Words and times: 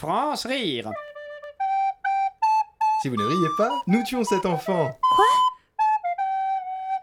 France 0.00 0.46
rire. 0.46 0.90
Si 3.02 3.10
vous 3.10 3.16
ne 3.16 3.22
riez 3.22 3.48
pas, 3.58 3.82
nous 3.86 4.02
tuons 4.02 4.24
cet 4.24 4.46
enfant. 4.46 4.98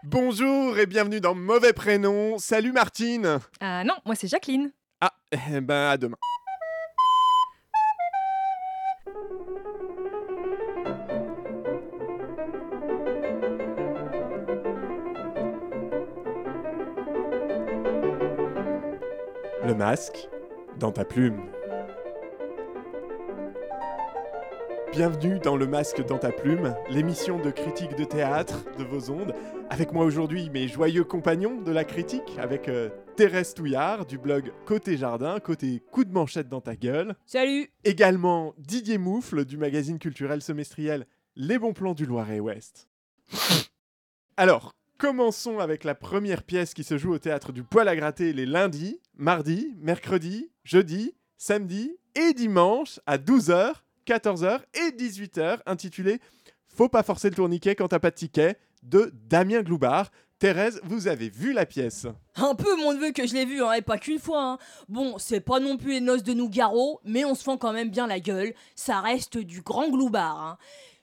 Bonjour 0.02 0.76
et 0.76 0.86
bienvenue 0.86 1.20
dans 1.20 1.36
Mauvais 1.36 1.72
Prénom. 1.72 2.38
Salut 2.38 2.72
Martine. 2.72 3.38
Ah 3.60 3.84
non, 3.84 3.94
moi 4.04 4.16
c'est 4.16 4.26
Jacqueline. 4.26 4.72
Ah, 5.00 5.12
eh 5.30 5.60
ben 5.60 5.90
à 5.90 5.96
demain. 5.96 6.16
Le 19.64 19.74
masque 19.76 20.28
dans 20.80 20.90
ta 20.90 21.04
plume. 21.04 21.48
Bienvenue 24.98 25.38
dans 25.38 25.56
Le 25.56 25.68
Masque 25.68 26.04
dans 26.04 26.18
ta 26.18 26.32
plume, 26.32 26.74
l'émission 26.90 27.38
de 27.38 27.52
critique 27.52 27.94
de 27.94 28.02
théâtre 28.02 28.64
de 28.76 28.82
vos 28.82 29.12
ondes. 29.12 29.32
Avec 29.70 29.92
moi 29.92 30.04
aujourd'hui 30.04 30.50
mes 30.50 30.66
joyeux 30.66 31.04
compagnons 31.04 31.60
de 31.60 31.70
la 31.70 31.84
critique, 31.84 32.36
avec 32.36 32.68
euh, 32.68 32.90
Thérèse 33.14 33.54
Touillard 33.54 34.06
du 34.06 34.18
blog 34.18 34.52
Côté 34.66 34.96
Jardin, 34.96 35.38
côté 35.38 35.84
coup 35.92 36.04
de 36.04 36.12
manchette 36.12 36.48
dans 36.48 36.60
ta 36.60 36.74
gueule. 36.74 37.14
Salut 37.26 37.70
Également 37.84 38.54
Didier 38.58 38.98
Moufle 38.98 39.44
du 39.44 39.56
magazine 39.56 40.00
culturel 40.00 40.42
semestriel 40.42 41.06
Les 41.36 41.60
bons 41.60 41.74
plans 41.74 41.94
du 41.94 42.04
Loiret-Ouest. 42.04 42.88
Alors, 44.36 44.74
commençons 44.98 45.60
avec 45.60 45.84
la 45.84 45.94
première 45.94 46.42
pièce 46.42 46.74
qui 46.74 46.82
se 46.82 46.98
joue 46.98 47.12
au 47.12 47.20
théâtre 47.20 47.52
du 47.52 47.62
Poil 47.62 47.86
à 47.86 47.94
gratter 47.94 48.32
les 48.32 48.46
lundis, 48.46 49.00
mardis, 49.14 49.76
mercredis, 49.78 50.50
jeudi, 50.64 51.14
samedi 51.36 51.96
et 52.16 52.34
dimanche 52.34 52.98
à 53.06 53.16
12h, 53.16 53.74
14h 54.12 54.60
et 54.74 54.90
18h, 54.96 55.58
intitulée 55.66 56.18
Faut 56.74 56.88
pas 56.88 57.02
forcer 57.02 57.28
le 57.28 57.36
tourniquet 57.36 57.74
quand 57.74 57.88
t'as 57.88 57.98
pas 57.98 58.10
de 58.10 58.16
ticket 58.16 58.56
de 58.82 59.12
Damien 59.28 59.60
Gloubard. 59.62 60.10
Thérèse, 60.38 60.80
vous 60.84 61.08
avez 61.08 61.28
vu 61.28 61.52
la 61.52 61.66
pièce? 61.66 62.06
Un 62.36 62.54
peu 62.54 62.74
mon 62.76 62.94
neveu 62.94 63.10
que 63.10 63.26
je 63.26 63.34
l'ai 63.34 63.44
vu, 63.44 63.62
hein, 63.62 63.72
et 63.72 63.82
pas 63.82 63.98
qu'une 63.98 64.18
fois. 64.20 64.42
hein. 64.52 64.58
Bon, 64.88 65.18
c'est 65.18 65.40
pas 65.40 65.60
non 65.60 65.76
plus 65.76 65.92
les 65.94 66.00
noces 66.00 66.22
de 66.22 66.32
Nougaro, 66.32 67.00
mais 67.04 67.24
on 67.26 67.34
se 67.34 67.42
fend 67.42 67.58
quand 67.58 67.72
même 67.72 67.90
bien 67.90 68.06
la 68.06 68.20
gueule. 68.20 68.54
Ça 68.76 69.00
reste 69.00 69.36
du 69.36 69.60
grand 69.62 69.90
gloubard. 69.90 70.40
hein. 70.40 70.58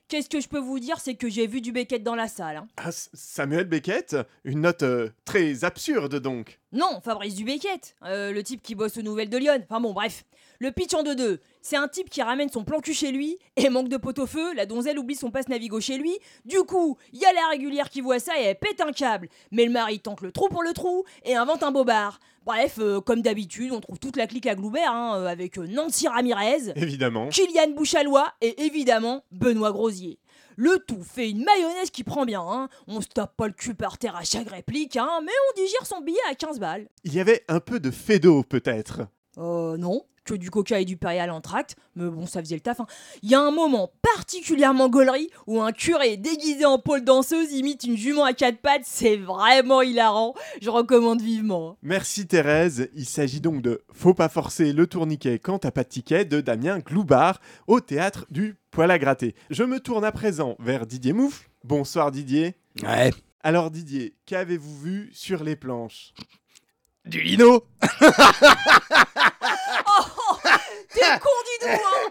Qu'est-ce 0.08 0.28
que 0.30 0.40
je 0.40 0.48
peux 0.48 0.58
vous 0.60 0.78
dire, 0.78 0.98
c'est 1.00 1.16
que 1.16 1.28
j'ai 1.28 1.46
vu 1.46 1.60
du 1.60 1.70
Beckett 1.72 2.02
dans 2.02 2.14
la 2.14 2.28
salle. 2.28 2.62
Ah, 2.76 2.90
Samuel 2.92 3.66
Beckett? 3.66 4.16
Une 4.44 4.60
note 4.62 4.82
euh, 4.84 5.10
très 5.24 5.64
absurde 5.64 6.16
donc. 6.20 6.58
Non, 6.72 7.00
Fabrice 7.04 7.34
Dubeckett, 7.34 7.94
euh, 8.04 8.32
le 8.32 8.42
type 8.42 8.62
qui 8.62 8.74
bosse 8.74 8.96
aux 8.96 9.02
Nouvelles 9.02 9.28
de 9.30 9.36
Lyon. 9.36 9.62
Enfin 9.68 9.80
bon, 9.80 9.92
bref. 9.92 10.24
Le 10.60 10.70
pitch 10.70 10.94
en 10.94 11.02
2-2, 11.02 11.38
c'est 11.66 11.76
un 11.76 11.88
type 11.88 12.08
qui 12.08 12.22
ramène 12.22 12.48
son 12.48 12.62
plan 12.62 12.78
cul 12.78 12.94
chez 12.94 13.10
lui, 13.10 13.38
et 13.56 13.68
manque 13.70 13.88
de 13.88 13.96
pot-au-feu, 13.96 14.54
la 14.54 14.66
donzelle 14.66 15.00
oublie 15.00 15.16
son 15.16 15.32
passe 15.32 15.48
Navigo 15.48 15.80
chez 15.80 15.98
lui. 15.98 16.16
Du 16.44 16.58
coup, 16.58 16.96
il 17.12 17.18
y 17.18 17.24
a 17.24 17.32
la 17.32 17.48
régulière 17.50 17.90
qui 17.90 18.00
voit 18.00 18.20
ça 18.20 18.38
et 18.40 18.44
elle 18.44 18.58
pète 18.58 18.80
un 18.80 18.92
câble. 18.92 19.28
Mais 19.50 19.64
le 19.64 19.72
mari 19.72 19.98
tente 19.98 20.20
le 20.20 20.30
trou 20.30 20.48
pour 20.48 20.62
le 20.62 20.72
trou 20.72 21.04
et 21.24 21.34
invente 21.34 21.64
un 21.64 21.72
bobard. 21.72 22.20
Bref, 22.44 22.76
euh, 22.78 23.00
comme 23.00 23.20
d'habitude, 23.20 23.72
on 23.72 23.80
trouve 23.80 23.98
toute 23.98 24.16
la 24.16 24.28
clique 24.28 24.46
à 24.46 24.54
Gloubert, 24.54 24.92
hein, 24.92 25.18
euh, 25.18 25.26
avec 25.26 25.58
euh, 25.58 25.66
Nancy 25.66 26.06
Ramirez, 26.06 26.72
Évidemment. 26.76 27.30
Kylian 27.30 27.70
Bouchalois 27.74 28.32
et 28.40 28.64
évidemment 28.64 29.24
Benoît 29.32 29.72
Grosier. 29.72 30.20
Le 30.54 30.78
tout 30.78 31.02
fait 31.02 31.30
une 31.30 31.42
mayonnaise 31.44 31.90
qui 31.90 32.04
prend 32.04 32.24
bien, 32.24 32.42
hein. 32.48 32.68
on 32.86 33.00
se 33.00 33.08
tape 33.08 33.36
pas 33.36 33.48
le 33.48 33.52
cul 33.52 33.74
par 33.74 33.98
terre 33.98 34.14
à 34.14 34.22
chaque 34.22 34.48
réplique, 34.48 34.96
hein, 34.96 35.20
mais 35.24 35.32
on 35.50 35.60
digère 35.60 35.84
son 35.84 36.00
billet 36.00 36.16
à 36.30 36.36
15 36.36 36.60
balles. 36.60 36.86
Il 37.02 37.12
y 37.12 37.18
avait 37.18 37.44
un 37.48 37.58
peu 37.58 37.80
de 37.80 37.90
fédo 37.90 38.44
peut-être. 38.44 39.00
Euh, 39.38 39.76
non, 39.76 40.02
que 40.26 40.34
du 40.34 40.50
coca 40.50 40.80
et 40.80 40.84
du 40.84 40.96
périal 40.98 41.30
en 41.30 41.40
tract, 41.40 41.76
mais 41.94 42.10
bon, 42.10 42.26
ça 42.26 42.40
faisait 42.40 42.56
le 42.56 42.60
taf. 42.60 42.80
hein. 42.80 42.86
Il 43.22 43.30
y 43.30 43.34
a 43.34 43.40
un 43.40 43.50
moment 43.50 43.90
particulièrement 44.02 44.88
gaulerie 44.88 45.30
où 45.46 45.62
un 45.62 45.72
curé 45.72 46.16
déguisé 46.18 46.64
en 46.66 46.78
pôle 46.78 47.02
danseuse 47.04 47.52
imite 47.52 47.84
une 47.84 47.96
jument 47.96 48.24
à 48.24 48.32
quatre 48.34 48.58
pattes, 48.58 48.82
c'est 48.84 49.16
vraiment 49.16 49.80
hilarant, 49.82 50.34
je 50.60 50.68
recommande 50.68 51.22
vivement. 51.22 51.78
Merci 51.82 52.26
Thérèse. 52.26 52.90
Il 52.94 53.06
s'agit 53.06 53.40
donc 53.40 53.62
de 53.62 53.82
Faut 53.92 54.14
pas 54.14 54.28
forcer 54.28 54.72
le 54.72 54.86
tourniquet 54.86 55.38
quand 55.38 55.60
t'as 55.60 55.70
pas 55.70 55.84
de 55.84 55.88
ticket 55.88 56.24
de 56.24 56.40
Damien 56.40 56.80
Gloubard 56.80 57.40
au 57.66 57.80
théâtre 57.80 58.26
du 58.30 58.56
Poil 58.70 58.90
à 58.90 58.98
gratter. 58.98 59.34
Je 59.50 59.62
me 59.64 59.80
tourne 59.80 60.04
à 60.04 60.12
présent 60.12 60.56
vers 60.58 60.86
Didier 60.86 61.12
Moufle. 61.14 61.48
Bonsoir 61.64 62.10
Didier. 62.10 62.56
Ouais. 62.82 63.12
Alors 63.42 63.70
Didier, 63.70 64.14
qu'avez-vous 64.26 64.78
vu 64.78 65.10
sur 65.12 65.44
les 65.44 65.56
planches? 65.56 66.12
Du 67.04 67.20
lino 67.22 67.64
Oh, 69.88 70.15
donc, 71.12 71.70
hein 71.70 72.10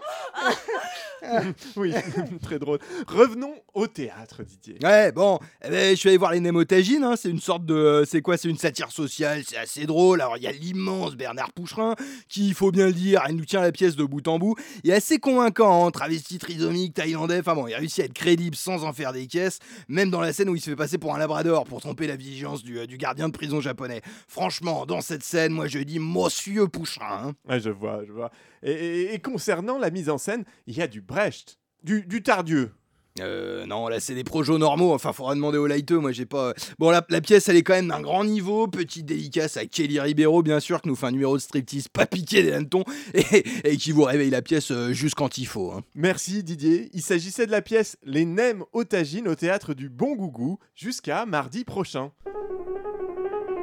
Oui, 1.76 1.92
très 2.42 2.58
drôle. 2.58 2.78
Revenons 3.06 3.54
au 3.74 3.86
théâtre 3.86 4.42
Didier. 4.42 4.78
Ouais, 4.82 5.12
bon, 5.12 5.38
eh 5.64 5.68
ben, 5.68 5.90
je 5.94 6.00
suis 6.00 6.08
allé 6.08 6.18
voir 6.18 6.32
les 6.32 6.40
Némotagines, 6.40 7.04
hein, 7.04 7.14
c'est 7.16 7.30
une 7.30 7.40
sorte 7.40 7.64
de... 7.66 7.74
euh, 7.74 8.04
C'est 8.04 8.22
quoi? 8.22 8.36
C'est 8.36 8.48
une 8.48 8.56
satire 8.58 8.90
sociale, 8.90 9.42
c'est 9.46 9.56
assez 9.56 9.86
drôle. 9.86 10.20
Alors, 10.20 10.36
il 10.36 10.42
y 10.42 10.46
a 10.46 10.52
l'immense 10.52 11.14
Bernard 11.16 11.52
Poucherin, 11.52 11.94
qui, 12.28 12.48
il 12.48 12.54
faut 12.54 12.70
bien 12.70 12.86
le 12.86 12.92
dire, 12.92 13.22
il 13.28 13.36
nous 13.36 13.44
tient 13.44 13.60
la 13.60 13.72
pièce 13.72 13.96
de 13.96 14.04
bout 14.04 14.26
en 14.28 14.38
bout. 14.38 14.54
Il 14.84 14.90
est 14.90 14.94
assez 14.94 15.18
convaincant, 15.18 15.86
hein, 15.86 15.90
travesti 15.90 16.38
trisomique, 16.38 16.94
thaïlandais, 16.94 17.40
enfin 17.40 17.54
bon, 17.54 17.66
il 17.66 17.74
a 17.74 17.78
réussi 17.78 18.02
à 18.02 18.04
être 18.06 18.12
crédible 18.14 18.56
sans 18.56 18.84
en 18.84 18.92
faire 18.92 19.12
des 19.12 19.26
caisses, 19.26 19.58
même 19.88 20.10
dans 20.10 20.20
la 20.20 20.32
scène 20.32 20.48
où 20.48 20.54
il 20.54 20.60
se 20.60 20.70
fait 20.70 20.76
passer 20.76 20.98
pour 20.98 21.14
un 21.14 21.18
labrador 21.18 21.64
pour 21.64 21.80
tromper 21.80 22.06
la 22.06 22.16
vigilance 22.16 22.62
du, 22.62 22.78
euh, 22.78 22.86
du 22.86 22.96
gardien 22.96 23.28
de 23.28 23.32
prison 23.32 23.60
japonais. 23.60 24.00
Franchement, 24.28 24.86
dans 24.86 25.00
cette 25.00 25.22
scène, 25.22 25.52
moi 25.52 25.66
je 25.66 25.78
dis 25.80 25.98
Monsieur 25.98 26.68
Poucherin. 26.68 27.28
hein. 27.28 27.32
Ouais, 27.48 27.60
je 27.60 27.70
vois, 27.70 28.02
je 28.06 28.12
vois. 28.12 28.30
Et, 28.62 28.72
et- 28.72 29.14
et 29.14 29.18
concernant 29.18 29.78
la 29.78 29.90
mise 29.90 30.08
en 30.10 30.18
scène, 30.18 30.44
il 30.66 30.76
y 30.76 30.82
a 30.82 30.86
du 30.86 31.02
Brecht, 31.16 31.58
du, 31.82 32.02
du 32.02 32.22
Tardieu. 32.22 32.72
Euh, 33.20 33.64
non, 33.64 33.88
là 33.88 34.00
c'est 34.00 34.14
des 34.14 34.22
projos 34.22 34.58
normaux, 34.58 34.92
enfin 34.92 35.14
faudra 35.14 35.34
demander 35.34 35.56
au 35.56 35.66
lighteux, 35.66 35.98
moi 35.98 36.12
j'ai 36.12 36.26
pas... 36.26 36.52
Bon, 36.78 36.90
la, 36.90 37.02
la 37.08 37.22
pièce 37.22 37.48
elle 37.48 37.56
est 37.56 37.62
quand 37.62 37.72
même 37.72 37.88
d'un 37.88 38.02
grand 38.02 38.22
niveau, 38.22 38.68
petite 38.68 39.06
dédicace 39.06 39.56
à 39.56 39.64
Kelly 39.64 39.98
Ribeiro 39.98 40.42
bien 40.42 40.60
sûr, 40.60 40.82
qui 40.82 40.88
nous 40.90 40.94
fait 40.94 41.06
un 41.06 41.12
numéro 41.12 41.34
de 41.34 41.40
striptease 41.40 41.88
pas 41.88 42.04
piqué 42.04 42.42
des 42.42 42.52
hannetons, 42.52 42.84
et, 43.14 43.44
et 43.64 43.78
qui 43.78 43.92
vous 43.92 44.02
réveille 44.02 44.28
la 44.28 44.42
pièce 44.42 44.70
euh, 44.70 44.92
juste 44.92 45.14
quand 45.14 45.38
il 45.38 45.46
faut. 45.46 45.72
hein. 45.72 45.80
Merci 45.94 46.42
Didier. 46.42 46.90
Il 46.92 47.00
s'agissait 47.00 47.46
de 47.46 47.50
la 47.50 47.62
pièce 47.62 47.96
Les 48.02 48.26
Nems 48.26 48.64
Otagines 48.74 49.26
au 49.26 49.34
théâtre 49.36 49.72
du 49.72 49.88
Bon 49.88 50.16
Gougou 50.16 50.58
jusqu'à 50.74 51.24
mardi 51.24 51.64
prochain. 51.64 52.12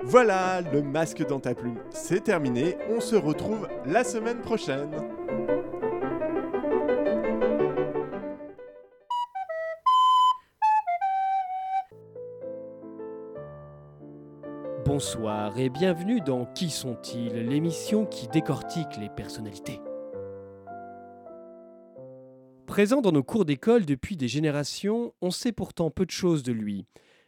Voilà, 0.05 0.61
le 0.61 0.81
masque 0.81 1.23
dans 1.27 1.39
ta 1.39 1.53
plume, 1.53 1.77
c'est 1.91 2.23
terminé. 2.23 2.77
On 2.89 2.99
se 2.99 3.15
retrouve 3.15 3.67
la 3.85 4.03
semaine 4.03 4.41
prochaine. 4.41 4.89
Bonsoir 14.93 15.57
et 15.57 15.69
bienvenue 15.69 16.21
dans 16.21 16.45
Qui 16.45 16.69
sont-ils, 16.69 17.33
l'émission 17.33 18.05
qui 18.05 18.27
décortique 18.27 18.95
les 18.99 19.09
personnalités. 19.09 19.79
Présent 22.67 23.01
dans 23.01 23.11
nos 23.11 23.23
cours 23.23 23.43
d'école 23.43 23.87
depuis 23.87 24.17
des 24.17 24.27
générations, 24.27 25.11
on 25.19 25.31
sait 25.31 25.51
pourtant 25.51 25.89
peu 25.89 26.05
de 26.05 26.11
choses 26.11 26.43
de 26.43 26.51
lui. 26.51 26.85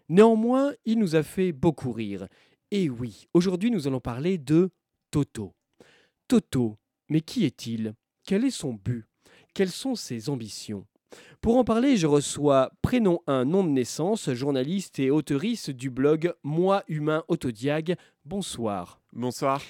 Néanmoins, 0.10 0.74
il 0.86 1.00
nous 1.00 1.16
a 1.16 1.24
fait 1.24 1.54
beaucoup 1.54 1.92
rire. 1.92 2.28
Et 2.70 2.88
oui, 2.88 3.26
aujourd'hui 3.34 3.72
nous 3.72 3.88
allons 3.88 4.00
parler 4.00 4.38
de 4.38 4.70
Toto. 5.10 5.56
Toto, 6.28 6.78
mais 7.10 7.22
qui 7.22 7.46
est-il? 7.46 7.96
Quel 8.28 8.46
est 8.46 8.52
son 8.52 8.76
but? 8.76 9.08
Quelles 9.56 9.72
sont 9.72 9.96
ses 9.96 10.30
ambitions? 10.30 10.86
Pour 11.42 11.58
en 11.58 11.64
parler, 11.64 11.98
je 11.98 12.08
reçois 12.08 12.72
Prénom 12.82 13.20
1, 13.28 13.46
nom 13.46 13.64
de 13.64 13.70
naissance, 13.70 14.32
journaliste 14.34 15.00
et 15.00 15.12
auteurice 15.12 15.70
du 15.70 15.90
blog 15.90 16.34
Moi 16.44 16.84
Humain 16.88 17.24
Autodiag. 17.28 17.96
Bonsoir. 18.26 19.00
Bonsoir. 19.14 19.62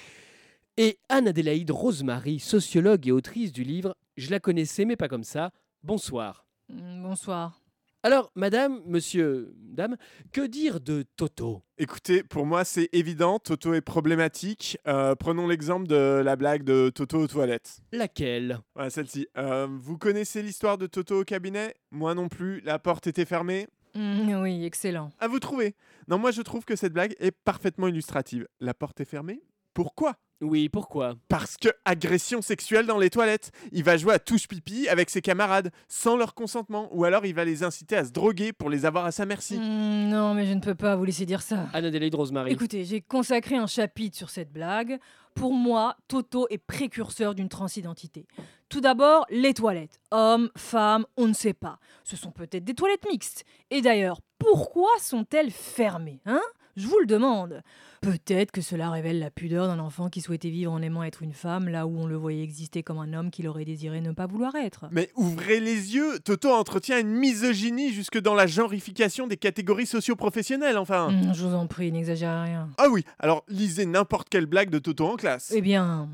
Et 0.76 0.98
Anne-Adélaïde 1.08 1.70
Rosemary, 1.70 2.38
sociologue 2.38 3.06
et 3.08 3.12
autrice 3.12 3.52
du 3.52 3.64
livre 3.64 3.94
Je 4.16 4.30
la 4.30 4.40
connaissais 4.40 4.84
mais 4.84 4.96
pas 4.96 5.08
comme 5.08 5.24
ça. 5.24 5.50
Bonsoir. 5.82 6.46
Mm, 6.68 7.02
Bonsoir. 7.02 7.60
Alors, 8.06 8.30
madame, 8.36 8.82
monsieur, 8.86 9.52
dame, 9.56 9.96
que 10.30 10.46
dire 10.46 10.78
de 10.78 11.02
Toto? 11.16 11.64
Écoutez, 11.76 12.22
pour 12.22 12.46
moi 12.46 12.62
c'est 12.62 12.88
évident, 12.92 13.40
Toto 13.40 13.74
est 13.74 13.80
problématique. 13.80 14.78
Euh, 14.86 15.16
prenons 15.16 15.48
l'exemple 15.48 15.88
de 15.88 16.22
la 16.24 16.36
blague 16.36 16.62
de 16.62 16.88
Toto 16.90 17.18
aux 17.18 17.26
toilettes. 17.26 17.80
Laquelle? 17.90 18.60
Voilà, 18.76 18.90
celle-ci. 18.90 19.26
Euh, 19.36 19.66
vous 19.68 19.98
connaissez 19.98 20.40
l'histoire 20.40 20.78
de 20.78 20.86
Toto 20.86 21.22
au 21.22 21.24
cabinet? 21.24 21.74
Moi 21.90 22.14
non 22.14 22.28
plus, 22.28 22.60
la 22.60 22.78
porte 22.78 23.08
était 23.08 23.24
fermée. 23.24 23.66
Mm, 23.96 24.40
oui, 24.40 24.64
excellent. 24.64 25.10
À 25.18 25.26
vous 25.26 25.40
trouver. 25.40 25.74
Non, 26.06 26.18
moi 26.18 26.30
je 26.30 26.42
trouve 26.42 26.64
que 26.64 26.76
cette 26.76 26.92
blague 26.92 27.16
est 27.18 27.32
parfaitement 27.32 27.88
illustrative. 27.88 28.46
La 28.60 28.72
porte 28.72 29.00
est 29.00 29.04
fermée 29.04 29.42
Pourquoi? 29.76 30.14
Oui, 30.40 30.70
pourquoi? 30.70 31.16
Parce 31.28 31.58
que 31.58 31.68
agression 31.84 32.40
sexuelle 32.40 32.86
dans 32.86 32.96
les 32.96 33.10
toilettes. 33.10 33.52
Il 33.72 33.84
va 33.84 33.98
jouer 33.98 34.14
à 34.14 34.18
touche 34.18 34.48
pipi 34.48 34.88
avec 34.88 35.10
ses 35.10 35.20
camarades 35.20 35.70
sans 35.86 36.16
leur 36.16 36.32
consentement. 36.32 36.88
Ou 36.92 37.04
alors 37.04 37.26
il 37.26 37.34
va 37.34 37.44
les 37.44 37.62
inciter 37.62 37.94
à 37.94 38.06
se 38.06 38.10
droguer 38.10 38.54
pour 38.54 38.70
les 38.70 38.86
avoir 38.86 39.04
à 39.04 39.12
sa 39.12 39.26
merci. 39.26 39.58
Mm, 39.58 40.08
non, 40.08 40.32
mais 40.32 40.46
je 40.46 40.54
ne 40.54 40.60
peux 40.60 40.74
pas 40.74 40.96
vous 40.96 41.04
laisser 41.04 41.26
dire 41.26 41.42
ça. 41.42 41.66
Anne-Adélaïde 41.74 42.14
Rosemary. 42.14 42.52
Écoutez, 42.52 42.86
j'ai 42.86 43.02
consacré 43.02 43.56
un 43.56 43.66
chapitre 43.66 44.16
sur 44.16 44.30
cette 44.30 44.50
blague. 44.50 44.98
Pour 45.34 45.52
moi, 45.52 45.98
Toto 46.08 46.46
est 46.48 46.56
précurseur 46.56 47.34
d'une 47.34 47.50
transidentité. 47.50 48.26
Tout 48.70 48.80
d'abord, 48.80 49.26
les 49.28 49.52
toilettes. 49.52 50.00
Hommes, 50.10 50.48
femmes, 50.56 51.04
on 51.18 51.28
ne 51.28 51.34
sait 51.34 51.52
pas. 51.52 51.78
Ce 52.02 52.16
sont 52.16 52.30
peut-être 52.30 52.64
des 52.64 52.72
toilettes 52.74 53.06
mixtes. 53.10 53.44
Et 53.70 53.82
d'ailleurs, 53.82 54.22
pourquoi 54.38 54.88
sont-elles 55.00 55.50
fermées 55.50 56.22
Hein? 56.24 56.40
Je 56.76 56.86
vous 56.86 56.98
le 57.00 57.06
demande. 57.06 57.62
Peut-être 58.02 58.52
que 58.52 58.60
cela 58.60 58.90
révèle 58.90 59.18
la 59.18 59.30
pudeur 59.30 59.66
d'un 59.66 59.78
enfant 59.78 60.10
qui 60.10 60.20
souhaitait 60.20 60.50
vivre 60.50 60.70
en 60.72 60.82
aimant 60.82 61.02
être 61.02 61.22
une 61.22 61.32
femme, 61.32 61.68
là 61.68 61.86
où 61.86 61.98
on 61.98 62.06
le 62.06 62.16
voyait 62.16 62.42
exister 62.42 62.82
comme 62.82 62.98
un 62.98 63.14
homme 63.14 63.30
qu'il 63.30 63.48
aurait 63.48 63.64
désiré 63.64 64.00
ne 64.00 64.12
pas 64.12 64.26
vouloir 64.26 64.54
être. 64.54 64.84
Mais 64.92 65.10
ouvrez 65.16 65.58
les 65.58 65.94
yeux, 65.94 66.18
Toto 66.22 66.50
entretient 66.50 67.00
une 67.00 67.08
misogynie 67.14 67.92
jusque 67.92 68.18
dans 68.18 68.34
la 68.34 68.46
genrification 68.46 69.26
des 69.26 69.38
catégories 69.38 69.86
socio-professionnelles, 69.86 70.76
enfin. 70.76 71.08
Hum, 71.08 71.34
je 71.34 71.46
vous 71.46 71.54
en 71.54 71.66
prie, 71.66 71.90
n'exagérez 71.90 72.42
rien. 72.44 72.68
Ah 72.76 72.88
oui, 72.90 73.04
alors 73.18 73.42
lisez 73.48 73.86
n'importe 73.86 74.28
quelle 74.28 74.46
blague 74.46 74.70
de 74.70 74.78
Toto 74.78 75.06
en 75.06 75.16
classe. 75.16 75.52
Eh 75.54 75.62
bien, 75.62 76.10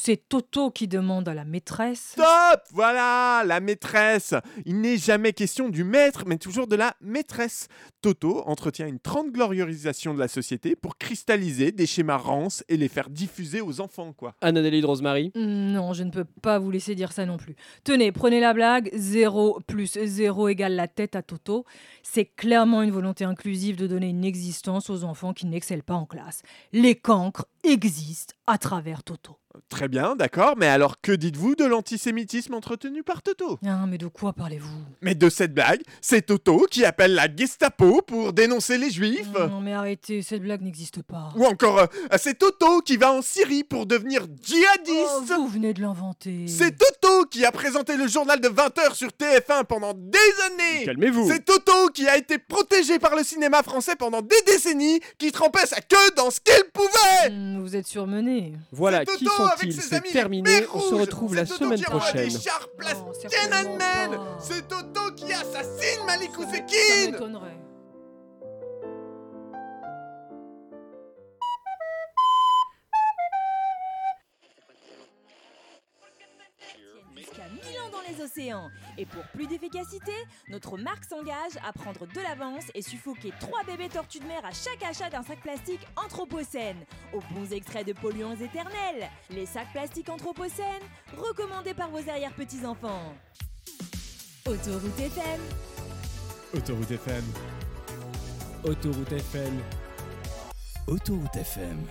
c'est 0.00 0.28
Toto 0.28 0.70
qui 0.70 0.86
demande 0.86 1.28
à 1.28 1.34
la 1.34 1.44
maîtresse. 1.44 2.12
Stop 2.12 2.62
Voilà, 2.70 3.42
la 3.44 3.58
maîtresse. 3.58 4.32
Il 4.64 4.80
n'est 4.80 4.96
jamais 4.96 5.32
question 5.32 5.68
du 5.68 5.82
maître, 5.82 6.22
mais 6.24 6.38
toujours 6.38 6.68
de 6.68 6.76
la 6.76 6.94
maîtresse. 7.00 7.66
Toto 8.00 8.42
entretient 8.46 8.86
une 8.86 9.00
trente 9.00 9.32
gloriorisation 9.32 10.14
de 10.14 10.20
la 10.20 10.28
société 10.28 10.76
pour 10.76 10.98
cristalliser 10.98 11.72
des 11.72 11.86
schémas 11.86 12.16
rances 12.16 12.62
et 12.68 12.76
les 12.76 12.86
faire 12.88 13.10
diffuser 13.10 13.60
aux 13.60 13.80
enfants, 13.80 14.12
quoi. 14.12 14.34
Anne-Adélie 14.40 14.80
de 14.82 14.86
Rosemary 14.86 15.32
Hum, 15.34 15.72
Non, 15.72 15.92
je 15.92 16.04
ne 16.04 16.10
peux 16.12 16.24
pas 16.42 16.60
vous 16.60 16.70
laisser 16.70 16.94
dire 16.94 17.10
ça 17.10 17.26
non 17.26 17.36
plus. 17.36 17.56
Tenez, 17.82 18.12
prenez 18.12 18.38
la 18.38 18.54
blague. 18.54 18.90
0 18.94 19.58
plus 19.66 19.98
0 19.98 20.48
égale 20.48 20.74
la 20.76 20.86
tête 20.86 21.16
à 21.16 21.22
Toto. 21.22 21.64
C'est 22.04 22.24
clairement 22.26 22.82
une 22.82 22.92
volonté 22.92 23.24
inclusive 23.24 23.76
de 23.76 23.88
donner 23.88 24.10
une 24.10 24.24
existence 24.24 24.90
aux 24.90 25.02
enfants 25.02 25.34
qui 25.34 25.46
n'excellent 25.46 25.82
pas 25.82 25.94
en 25.94 26.06
classe. 26.06 26.42
Les 26.72 26.94
cancres 26.94 27.46
existent 27.64 28.34
à 28.46 28.58
travers 28.58 29.02
Toto. 29.02 29.38
Très 29.68 29.88
bien, 29.88 30.16
d'accord, 30.16 30.54
mais 30.56 30.66
alors 30.66 31.00
que 31.00 31.12
dites-vous 31.12 31.54
de 31.54 31.64
l'antisémitisme 31.64 32.54
entretenu 32.54 33.02
par 33.02 33.22
Toto? 33.22 33.58
Ah, 33.66 33.84
mais 33.88 33.98
de 33.98 34.06
quoi 34.06 34.32
parlez-vous? 34.32 34.78
Mais 35.02 35.14
de 35.14 35.28
cette 35.28 35.54
blague, 35.54 35.80
c'est 36.00 36.22
Toto 36.26 36.66
qui 36.70 36.84
appelle 36.84 37.14
la 37.14 37.26
Gestapo 37.34 38.02
pour 38.02 38.32
dénoncer 38.32 38.78
les 38.78 38.90
juifs. 38.90 39.28
Non, 39.34 39.60
mais 39.60 39.72
arrêtez, 39.74 40.22
cette 40.22 40.42
blague 40.42 40.62
n'existe 40.62 41.02
pas. 41.02 41.30
Ou 41.36 41.44
encore, 41.44 41.78
euh, 41.78 41.86
c'est 42.18 42.38
Toto 42.38 42.80
qui 42.80 42.96
va 42.96 43.12
en 43.12 43.22
Syrie 43.22 43.64
pour 43.64 43.86
devenir 43.86 44.26
Oh, 44.28 44.36
djihadiste 44.42 45.32
vous 45.38 45.48
venez 45.48 45.72
de 45.74 45.80
l'inventer. 45.80 46.46
C'est 46.48 46.76
Toto 46.76 47.24
qui 47.26 47.44
a 47.44 47.52
présenté 47.52 47.96
le 47.96 48.06
journal 48.08 48.40
de 48.40 48.48
20h 48.48 48.94
sur 48.94 49.08
TF1 49.08 49.64
pendant 49.64 49.94
des 49.94 50.18
années. 50.46 50.84
Calmez-vous. 50.84 51.28
C'est 51.28 51.44
Toto 51.44 51.88
qui 51.94 52.08
a 52.08 52.16
été 52.16 52.38
protégé 52.38 52.98
par 52.98 53.14
le 53.14 53.22
cinéma 53.22 53.62
français 53.62 53.96
pendant 53.96 54.22
des 54.22 54.40
décennies, 54.46 55.00
qui 55.18 55.30
trempait 55.32 55.66
sa 55.66 55.80
queue 55.80 55.96
dans 56.16 56.30
ce 56.30 56.40
qu'il 56.40 56.64
pouvait. 56.72 57.28
Hum, 57.28 57.60
Vous 57.62 57.76
êtes 57.76 57.86
surmené. 57.86 58.54
Voilà, 58.72 59.04
qui 59.04 59.24
Toto 59.24 59.42
avec 59.48 59.72
ses 59.72 59.94
amis, 59.94 60.10
terminé, 60.10 60.66
on 60.72 60.80
se 60.80 60.94
retrouve 60.94 61.34
la 61.34 61.46
semaine 61.46 61.80
prochaine. 61.80 62.30
C'est 64.40 64.68
Toto 64.68 65.12
qui 65.16 65.32
assassine 65.32 66.04
Malik 66.06 66.32
Ça 66.32 67.67
les 78.18 78.24
océans. 78.24 78.70
Et 78.96 79.06
pour 79.06 79.22
plus 79.34 79.46
d'efficacité, 79.46 80.12
notre 80.48 80.76
marque 80.76 81.04
s'engage 81.04 81.56
à 81.66 81.72
prendre 81.72 82.06
de 82.06 82.20
l'avance 82.20 82.64
et 82.74 82.82
suffoquer 82.82 83.32
3 83.40 83.64
bébés 83.64 83.88
tortues 83.88 84.20
de 84.20 84.26
mer 84.26 84.44
à 84.44 84.50
chaque 84.50 84.82
achat 84.88 85.10
d'un 85.10 85.22
sac 85.22 85.40
plastique 85.40 85.86
Anthropocène. 85.96 86.84
Aux 87.12 87.22
bons 87.32 87.52
extraits 87.52 87.86
de 87.86 87.92
polluants 87.92 88.36
éternels. 88.36 89.08
Les 89.30 89.46
sacs 89.46 89.72
plastiques 89.72 90.08
Anthropocène, 90.08 90.82
recommandés 91.16 91.74
par 91.74 91.90
vos 91.90 92.08
arrière-petits-enfants. 92.08 93.14
Autoroute 94.46 94.98
FM. 94.98 95.40
Autoroute 96.54 96.90
FM. 96.90 97.24
Autoroute 98.64 99.12
FM. 99.12 99.62
Autoroute 100.86 101.36
FM. 101.36 101.86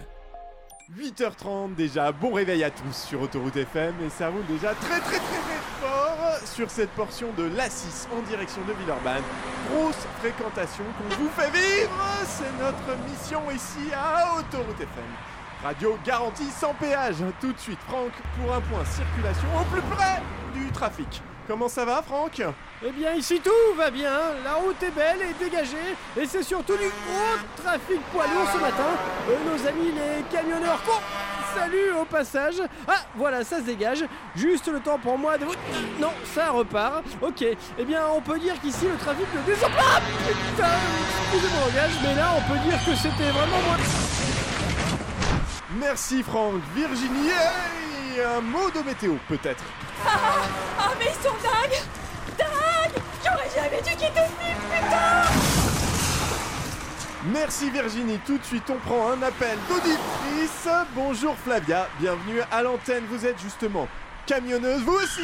8h30 0.95 1.75
déjà, 1.75 2.13
bon 2.13 2.31
réveil 2.31 2.63
à 2.63 2.71
tous 2.71 2.93
sur 2.93 3.21
Autoroute 3.21 3.57
FM 3.57 3.93
et 4.05 4.09
ça 4.09 4.29
roule 4.29 4.45
déjà 4.47 4.73
très 4.73 5.01
très 5.01 5.17
très 5.17 5.19
très 5.19 5.81
fort 5.81 5.96
sur 6.47 6.69
cette 6.69 6.89
portion 6.91 7.27
de 7.37 7.43
l'A6 7.43 8.07
en 8.17 8.21
direction 8.21 8.61
de 8.67 8.73
Villeurbanne. 8.73 9.23
Grosse 9.71 10.07
fréquentation 10.19 10.83
qu'on 10.97 11.15
vous 11.15 11.29
fait 11.29 11.51
vivre, 11.51 11.91
c'est 12.25 12.51
notre 12.59 12.97
mission 13.09 13.41
ici 13.51 13.91
à 13.93 14.37
Autoroute 14.37 14.79
FM. 14.79 15.03
Radio 15.63 15.97
garantie 16.05 16.49
sans 16.49 16.73
péage. 16.73 17.17
Tout 17.41 17.51
de 17.51 17.59
suite, 17.59 17.79
Franck, 17.87 18.11
pour 18.39 18.53
un 18.53 18.61
point 18.61 18.85
circulation 18.85 19.47
au 19.59 19.63
plus 19.65 19.81
près 19.81 20.21
du 20.53 20.71
trafic. 20.71 21.21
Comment 21.47 21.69
ça 21.69 21.85
va, 21.85 22.01
Franck? 22.01 22.41
Eh 22.85 22.91
bien, 22.91 23.13
ici 23.13 23.39
tout 23.43 23.75
va 23.75 23.89
bien. 23.89 24.11
La 24.43 24.55
route 24.55 24.81
est 24.83 24.91
belle 24.91 25.21
et 25.21 25.43
dégagée. 25.43 25.95
Et 26.15 26.25
c'est 26.25 26.43
surtout 26.43 26.77
du 26.77 26.87
gros 26.87 27.63
trafic 27.63 28.01
poids 28.11 28.25
ce 28.53 28.59
matin. 28.59 28.91
Nos 29.45 29.67
amis 29.67 29.91
les 29.91 30.23
camionneurs 30.23 30.81
courent. 30.83 31.01
Salut 31.57 31.91
au 31.99 32.05
passage. 32.05 32.55
Ah, 32.87 33.01
voilà, 33.15 33.43
ça 33.43 33.57
se 33.57 33.63
dégage. 33.63 34.03
Juste 34.35 34.67
le 34.67 34.79
temps 34.79 34.99
pour 34.99 35.17
moi 35.17 35.37
de... 35.37 35.45
Non, 35.99 36.11
ça 36.35 36.51
repart. 36.51 37.03
Ok. 37.21 37.43
Eh 37.43 37.85
bien, 37.85 38.01
on 38.15 38.21
peut 38.21 38.39
dire 38.39 38.53
qu'ici 38.61 38.85
le 38.85 38.95
trafic 38.97 39.25
ne 39.33 39.41
descend 39.41 39.71
pas. 39.71 40.01
Putain, 40.27 40.67
excusez 41.31 41.53
mon 41.53 41.65
langage, 41.65 41.93
mais 42.03 42.15
là, 42.15 42.33
on 42.37 42.51
peut 42.51 42.59
dire 42.59 42.77
que 42.85 42.95
c'était 42.95 43.31
vraiment 43.31 43.61
moi. 43.65 43.77
Merci, 45.79 46.23
Franck. 46.23 46.61
Virginie, 46.75 47.31
et 48.17 48.23
un 48.23 48.41
mot 48.41 48.69
de 48.71 48.81
météo, 48.81 49.13
peut-être 49.27 49.63
Ah 50.05 50.91
mais 50.99 51.05
ils 51.05 51.23
sont 51.23 51.35
dingues 51.43 51.81
Dingues 52.37 53.01
J'aurais 53.23 53.49
jamais 53.55 53.81
dû 53.81 53.91
quitter 53.91 54.07
ce 54.15 54.43
film, 54.43 54.59
putain 54.71 55.26
Merci 57.33 57.69
Virginie, 57.69 58.19
tout 58.25 58.37
de 58.37 58.43
suite 58.43 58.69
on 58.69 58.77
prend 58.77 59.11
un 59.11 59.21
appel 59.21 59.57
d'auditrice. 59.67 60.67
Bonjour 60.91 61.35
Flavia, 61.37 61.87
bienvenue 61.99 62.41
à 62.51 62.61
l'antenne, 62.63 63.03
vous 63.09 63.25
êtes 63.25 63.39
justement 63.39 63.87
camionneuse 64.25 64.81
vous 64.83 64.93
aussi 64.93 65.21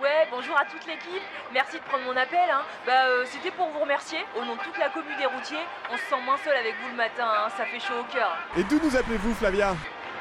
Ouais, 0.00 0.26
bonjour 0.30 0.56
à 0.58 0.64
toute 0.64 0.86
l'équipe. 0.86 1.22
Merci 1.52 1.76
de 1.76 1.82
prendre 1.82 2.04
mon 2.04 2.16
appel. 2.16 2.38
Hein. 2.50 2.62
Bah, 2.86 3.04
euh, 3.08 3.24
c'était 3.30 3.50
pour 3.50 3.68
vous 3.68 3.80
remercier. 3.80 4.16
Au 4.34 4.42
nom 4.46 4.54
de 4.56 4.60
toute 4.60 4.78
la 4.78 4.88
commune 4.88 5.14
des 5.18 5.26
routiers, 5.26 5.58
on 5.92 5.96
se 5.98 6.02
sent 6.08 6.22
moins 6.24 6.38
seul 6.42 6.56
avec 6.56 6.74
vous 6.82 6.88
le 6.88 6.96
matin. 6.96 7.26
hein. 7.28 7.50
Ça 7.54 7.66
fait 7.66 7.78
chaud 7.80 8.00
au 8.00 8.04
cœur. 8.10 8.34
Et 8.56 8.62
d'où 8.64 8.80
nous 8.82 8.96
appelez-vous 8.96 9.34
Flavia? 9.34 9.76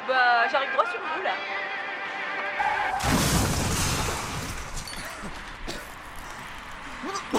Bah, 0.05 0.49
j'arrive 0.51 0.73
droit 0.73 0.83
sur 0.85 0.99
vous 0.99 1.23
là. 1.23 1.31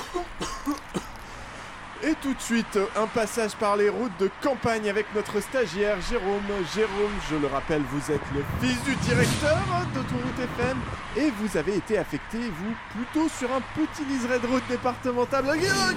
Et 2.02 2.14
tout 2.22 2.32
de 2.32 2.40
suite, 2.40 2.78
un 2.96 3.06
passage 3.06 3.54
par 3.56 3.76
les 3.76 3.90
routes 3.90 4.16
de 4.18 4.30
campagne 4.42 4.88
avec 4.88 5.04
notre 5.14 5.38
stagiaire 5.40 6.00
Jérôme. 6.00 6.40
Jérôme, 6.74 7.12
je 7.30 7.36
le 7.36 7.46
rappelle, 7.46 7.82
vous 7.82 8.10
êtes 8.10 8.22
le 8.34 8.42
fils 8.58 8.82
du 8.84 8.94
directeur 8.96 9.58
d'Autoroute 9.92 10.38
FM 10.38 10.78
et 11.18 11.30
vous 11.30 11.58
avez 11.58 11.76
été 11.76 11.98
affecté, 11.98 12.38
vous, 12.38 12.74
plutôt 12.94 13.28
sur 13.28 13.52
un 13.52 13.60
petit 13.74 14.02
liseré 14.06 14.38
de 14.38 14.46
route 14.46 14.62
départementale 14.70 15.44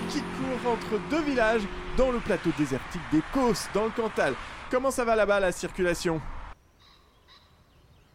qui 0.10 0.19
court 0.19 0.74
entre 0.74 1.00
deux 1.10 1.22
villages 1.22 1.63
dans 1.95 2.12
le 2.12 2.19
plateau 2.19 2.50
désertique 2.57 3.01
des 3.13 3.22
Causses, 3.33 3.69
dans 3.74 3.86
le 3.86 3.91
Cantal. 3.91 4.33
Comment 4.69 4.91
ça 4.91 5.05
va 5.05 5.15
là-bas, 5.15 5.39
la 5.39 5.53
circulation? 5.53 6.19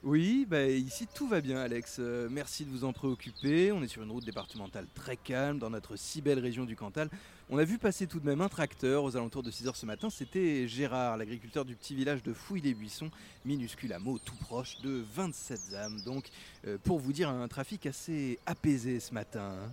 Oui, 0.04 0.46
bah 0.48 0.64
ici 0.64 1.08
tout 1.12 1.26
va 1.26 1.40
bien 1.40 1.58
Alex. 1.58 1.96
Euh, 1.98 2.28
merci 2.30 2.64
de 2.64 2.70
vous 2.70 2.84
en 2.84 2.92
préoccuper. 2.92 3.72
On 3.72 3.82
est 3.82 3.88
sur 3.88 4.02
une 4.02 4.10
route 4.10 4.24
départementale 4.24 4.86
très 4.94 5.16
calme 5.16 5.58
dans 5.58 5.70
notre 5.70 5.96
si 5.96 6.20
belle 6.20 6.38
région 6.38 6.64
du 6.64 6.76
Cantal. 6.76 7.08
On 7.50 7.56
a 7.58 7.64
vu 7.64 7.78
passer 7.78 8.06
tout 8.06 8.20
de 8.20 8.26
même 8.26 8.42
un 8.42 8.48
tracteur 8.48 9.04
aux 9.04 9.16
alentours 9.16 9.42
de 9.42 9.50
6h 9.50 9.74
ce 9.74 9.86
matin. 9.86 10.10
C'était 10.10 10.68
Gérard, 10.68 11.16
l'agriculteur 11.16 11.64
du 11.64 11.74
petit 11.76 11.94
village 11.94 12.22
de 12.22 12.34
Fouille-les-Buissons, 12.34 13.10
minuscule 13.46 13.92
hameau 13.94 14.18
tout 14.18 14.34
proche 14.36 14.78
de 14.82 15.02
27 15.14 15.58
âmes. 15.76 16.00
Donc, 16.04 16.26
euh, 16.66 16.76
pour 16.84 16.98
vous 16.98 17.12
dire, 17.14 17.30
un 17.30 17.48
trafic 17.48 17.86
assez 17.86 18.38
apaisé 18.44 19.00
ce 19.00 19.14
matin. 19.14 19.54
hein. 19.64 19.72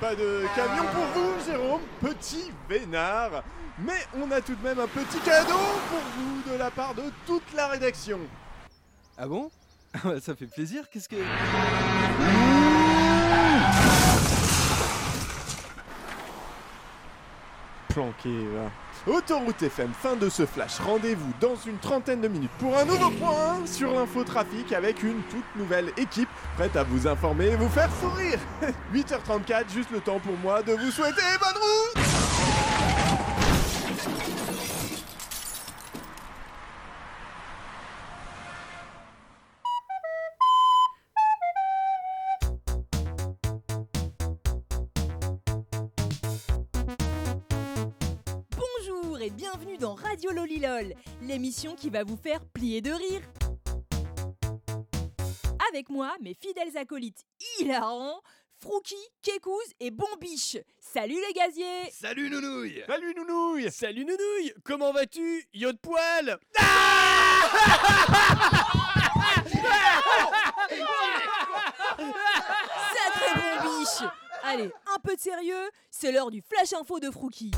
Pas 0.00 0.14
de 0.14 0.44
camion 0.54 0.84
pour 0.92 1.04
vous, 1.22 1.44
Jérôme, 1.44 1.80
petit 2.00 2.50
vénard. 2.68 3.42
Mais 3.80 3.98
on 4.16 4.30
a 4.30 4.40
tout 4.40 4.54
de 4.54 4.62
même 4.62 4.78
un 4.78 4.86
petit 4.86 5.18
cadeau 5.24 5.58
pour 5.88 6.00
vous 6.16 6.52
de 6.52 6.56
la 6.56 6.70
part 6.70 6.94
de 6.94 7.02
toute 7.26 7.52
la 7.56 7.66
rédaction. 7.68 8.20
Ah 9.18 9.26
bon? 9.26 9.50
Ah 9.94 9.98
bah, 10.04 10.20
Ça 10.20 10.36
fait 10.36 10.46
plaisir. 10.46 10.88
Qu'est-ce 10.90 11.08
que. 11.08 11.16
Planqué, 17.90 18.30
va. 18.54 19.12
Autoroute 19.12 19.62
FM, 19.62 19.90
fin 20.00 20.14
de 20.14 20.28
ce 20.28 20.46
flash. 20.46 20.78
Rendez-vous 20.78 21.32
dans 21.40 21.56
une 21.66 21.78
trentaine 21.78 22.20
de 22.20 22.28
minutes 22.28 22.50
pour 22.58 22.76
un 22.76 22.84
nouveau 22.84 23.10
point 23.10 23.66
sur 23.66 23.92
l'infotrafic 23.92 24.72
avec 24.72 25.02
une 25.02 25.22
toute 25.22 25.44
nouvelle 25.56 25.90
équipe 25.96 26.28
prête 26.56 26.76
à 26.76 26.82
vous 26.84 27.06
informer 27.06 27.48
et 27.48 27.56
vous 27.56 27.68
faire 27.68 27.90
sourire. 28.00 28.38
8h34, 28.94 29.72
juste 29.72 29.90
le 29.90 30.00
temps 30.00 30.20
pour 30.20 30.36
moi 30.42 30.62
de 30.62 30.72
vous 30.72 30.90
souhaiter 30.90 31.22
bonne 31.40 31.62
route 31.62 32.19
et 49.22 49.30
bienvenue 49.30 49.76
dans 49.76 49.94
Radio 49.94 50.30
Lolilol, 50.30 50.94
l'émission 51.20 51.74
qui 51.74 51.90
va 51.90 52.04
vous 52.04 52.16
faire 52.16 52.40
plier 52.46 52.80
de 52.80 52.90
rire. 52.90 53.20
Avec 55.70 55.90
moi, 55.90 56.16
mes 56.22 56.32
fidèles 56.32 56.76
acolytes 56.78 57.26
hilarants, 57.58 58.22
Frouki, 58.58 58.94
Kekouz 59.22 59.74
et 59.78 59.90
Bombiche. 59.90 60.56
Salut 60.78 61.18
les 61.26 61.34
gaziers 61.34 61.90
Salut 61.90 62.30
Nounouille 62.30 62.82
Salut 62.86 63.14
Nounouille 63.14 63.70
Salut 63.70 64.06
Nounouille, 64.06 64.54
comment 64.64 64.92
vas-tu 64.92 65.44
Yo 65.52 65.72
de 65.72 65.78
poil 65.78 66.38
Sacré 72.94 73.58
Bombiche 73.62 74.08
Allez, 74.44 74.70
un 74.94 74.98
peu 75.02 75.14
de 75.14 75.20
sérieux, 75.20 75.70
c'est 75.90 76.10
l'heure 76.10 76.30
du 76.30 76.40
flash 76.40 76.72
info 76.72 76.98
de 77.00 77.10
Frouki. 77.10 77.50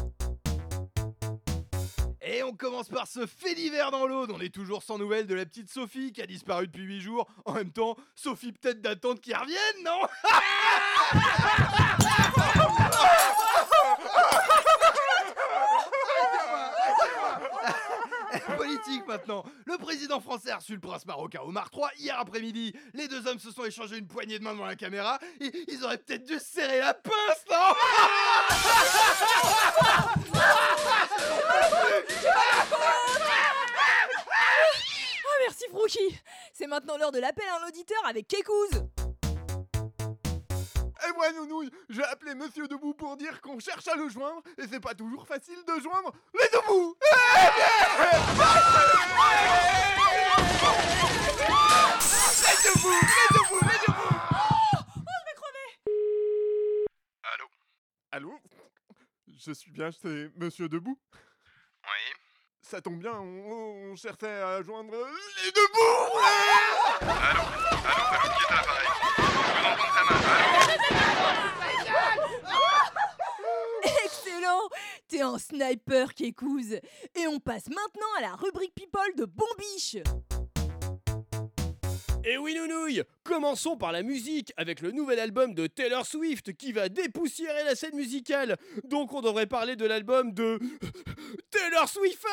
Et 2.24 2.44
on 2.44 2.52
commence 2.52 2.88
par 2.88 3.08
ce 3.08 3.26
fait 3.26 3.54
divers 3.56 3.90
dans 3.90 4.06
l'Aude. 4.06 4.30
On 4.32 4.40
est 4.40 4.54
toujours 4.54 4.84
sans 4.84 4.96
nouvelles 4.96 5.26
de 5.26 5.34
la 5.34 5.44
petite 5.44 5.68
Sophie 5.68 6.12
qui 6.12 6.22
a 6.22 6.26
disparu 6.26 6.68
depuis 6.68 6.84
8 6.84 7.00
jours. 7.00 7.26
En 7.44 7.52
même 7.54 7.72
temps, 7.72 7.96
Sophie 8.14 8.52
peut-être 8.52 8.80
d'attendre 8.80 9.20
qu'il 9.20 9.34
revienne, 9.34 9.84
non? 9.84 10.02
Politique 18.56 19.06
maintenant. 19.06 19.44
Le 19.66 19.78
président 19.78 20.20
français 20.20 20.50
a 20.50 20.56
reçu 20.56 20.74
le 20.74 20.80
prince 20.80 21.06
marocain 21.06 21.40
Omar 21.44 21.70
III 21.72 21.84
hier 21.98 22.18
après-midi. 22.18 22.74
Les 22.94 23.08
deux 23.08 23.26
hommes 23.26 23.38
se 23.38 23.50
sont 23.50 23.64
échangés 23.64 23.98
une 23.98 24.06
poignée 24.06 24.38
de 24.38 24.44
main 24.44 24.52
devant 24.52 24.66
la 24.66 24.76
caméra. 24.76 25.18
Et 25.40 25.50
ils 25.68 25.84
auraient 25.84 25.98
peut-être 25.98 26.24
dû 26.24 26.34
se 26.34 26.44
serrer 26.44 26.78
la 26.80 26.94
pince, 26.94 27.44
non 27.50 27.56
Ah 35.24 35.38
merci 35.46 35.64
Frouki 35.70 36.18
C'est 36.52 36.66
maintenant 36.66 36.96
l'heure 36.96 37.12
de 37.12 37.18
l'appel 37.18 37.44
à 37.48 37.62
un 37.62 37.68
auditeur 37.68 38.04
avec 38.06 38.28
Kekouz. 38.28 39.01
Et 41.08 41.12
moi 41.14 41.32
Nounouille, 41.32 41.70
j'ai 41.88 42.04
appelé 42.04 42.34
Monsieur 42.34 42.68
Debout 42.68 42.94
pour 42.94 43.16
dire 43.16 43.40
qu'on 43.40 43.58
cherche 43.58 43.88
à 43.88 43.96
le 43.96 44.08
joindre, 44.08 44.42
et 44.58 44.66
c'est 44.68 44.80
pas 44.80 44.94
toujours 44.94 45.26
facile 45.26 45.58
de 45.66 45.80
joindre 45.80 46.12
les 46.34 46.48
Debout. 46.52 46.96
Les 47.00 47.08
Debout 52.70 52.90
Les 52.90 53.38
Debout 53.38 53.60
Les 53.62 53.78
Debout. 53.86 54.16
Allô? 57.32 57.46
Allô? 58.12 58.38
Je 59.26 59.52
suis 59.52 59.72
bien, 59.72 59.90
c'est 59.90 60.30
Monsieur 60.36 60.68
Debout 60.68 60.98
Ça 62.62 62.80
tombe 62.80 62.98
bien, 63.00 63.12
on, 63.18 63.90
on 63.92 63.96
cherchait 63.96 64.26
à 64.40 64.62
joindre 64.62 64.92
les 65.44 65.50
Debout 65.50 66.18
Allô 67.00 67.10
Allô 67.10 67.44
Allô 67.84 68.22
Qui 68.32 68.42
est 68.42 68.50
à 68.50 68.54
l'appareil? 68.54 68.88
Je 69.18 69.60
vous 69.60 69.66
entends 69.66 69.88
très 69.88 70.04
mal. 70.04 70.20
Allô? 72.46 72.82
Excellent! 74.04 74.68
T'es 75.08 75.20
un 75.20 75.38
sniper, 75.38 76.14
Kekouz 76.14 76.72
Et 77.14 77.26
on 77.28 77.40
passe 77.40 77.68
maintenant 77.68 78.06
à 78.18 78.22
la 78.22 78.34
rubrique 78.36 78.74
People 78.74 79.14
de 79.16 79.24
Bombiche 79.26 79.96
Et 82.24 82.38
oui 82.38 82.54
Nounouille, 82.54 83.02
commençons 83.24 83.76
par 83.76 83.90
la 83.90 84.02
musique 84.02 84.52
avec 84.56 84.80
le 84.80 84.92
nouvel 84.92 85.18
album 85.18 85.54
de 85.54 85.66
Taylor 85.66 86.06
Swift 86.06 86.56
qui 86.56 86.72
va 86.72 86.88
dépoussiérer 86.88 87.64
la 87.64 87.74
scène 87.74 87.96
musicale. 87.96 88.56
Donc 88.84 89.12
on 89.12 89.20
devrait 89.20 89.46
parler 89.46 89.74
de 89.74 89.84
l'album 89.86 90.32
de 90.32 90.60
Taylor 91.50 91.88
Swiffer 91.88 92.28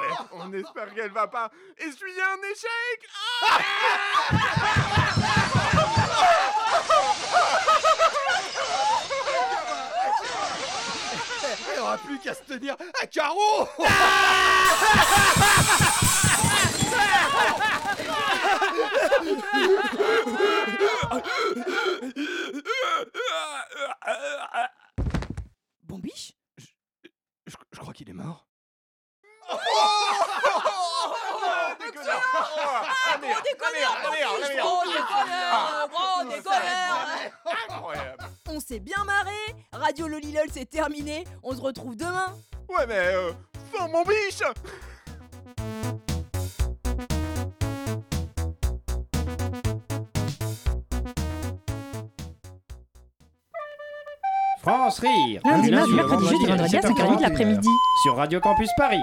Ouais, 0.00 0.14
on 0.32 0.52
espère 0.52 0.92
qu'elle 0.94 1.12
va 1.12 1.28
pas 1.28 1.50
essuyer 1.78 2.20
un 2.20 2.38
échec 2.52 3.08
Il 11.84 11.86
aura 11.86 11.98
plus 11.98 12.18
qu'à 12.18 12.32
se 12.32 12.42
tenir 12.44 12.76
à 13.02 13.06
carreau. 13.06 13.68
Bombiche 25.82 26.32
je, 27.46 27.56
je 27.70 27.78
crois 27.78 27.92
qu'il 27.92 28.08
est 28.08 28.14
mort. 28.14 28.48
Incroyable 37.68 38.33
On 38.56 38.60
s'est 38.60 38.78
bien 38.78 39.02
marré. 39.04 39.32
Radio 39.72 40.06
Lolilol 40.06 40.46
c'est 40.52 40.70
terminé. 40.70 41.24
On 41.42 41.56
se 41.56 41.60
retrouve 41.60 41.96
demain. 41.96 42.32
Ouais 42.68 42.86
mais 42.86 42.94
euh, 42.94 43.32
sans 43.76 43.88
mon 43.88 44.04
biche. 44.04 44.42
France 54.60 55.00
Rire. 55.00 55.40
Lundi, 55.44 55.68
du 55.68 55.74
mardi, 55.74 55.92
mercredi, 55.92 56.28
jeudi, 56.28 56.46
vendredi 56.46 56.76
à 56.76 56.80
5h30 56.80 56.94
de 56.94 57.00
7h40, 57.00 57.20
l'après-midi. 57.22 57.68
Sur 58.04 58.16
Radio 58.16 58.38
Campus 58.40 58.70
Paris 58.76 59.02